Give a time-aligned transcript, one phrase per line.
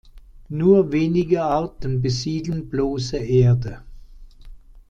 [0.49, 3.83] Nur wenige Arten besiedeln bloße Erde.